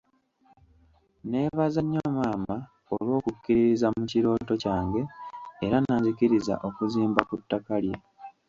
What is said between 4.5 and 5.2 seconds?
kyange